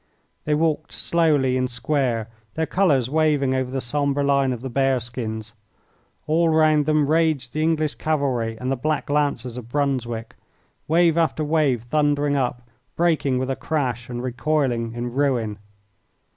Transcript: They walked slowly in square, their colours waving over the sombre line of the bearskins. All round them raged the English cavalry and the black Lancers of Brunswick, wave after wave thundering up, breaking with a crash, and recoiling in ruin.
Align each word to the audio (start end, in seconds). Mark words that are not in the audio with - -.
They 0.45 0.55
walked 0.55 0.91
slowly 0.93 1.55
in 1.55 1.67
square, 1.67 2.27
their 2.55 2.65
colours 2.65 3.07
waving 3.07 3.53
over 3.53 3.69
the 3.69 3.79
sombre 3.79 4.23
line 4.23 4.51
of 4.51 4.61
the 4.61 4.69
bearskins. 4.71 5.53
All 6.25 6.49
round 6.49 6.87
them 6.87 7.05
raged 7.05 7.53
the 7.53 7.61
English 7.61 7.93
cavalry 7.93 8.57
and 8.59 8.71
the 8.71 8.75
black 8.75 9.11
Lancers 9.11 9.57
of 9.59 9.69
Brunswick, 9.69 10.35
wave 10.87 11.19
after 11.19 11.43
wave 11.43 11.83
thundering 11.83 12.35
up, 12.35 12.67
breaking 12.95 13.37
with 13.37 13.51
a 13.51 13.55
crash, 13.55 14.09
and 14.09 14.23
recoiling 14.23 14.93
in 14.95 15.11
ruin. 15.13 15.59